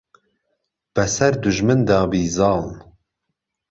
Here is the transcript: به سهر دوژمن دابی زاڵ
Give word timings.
به 0.93 1.03
سهر 1.15 1.33
دوژمن 1.43 1.79
دابی 1.89 2.23
زاڵ 2.35 2.65